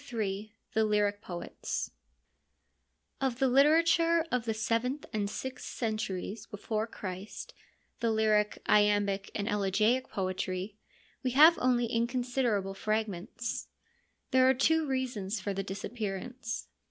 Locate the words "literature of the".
3.47-4.53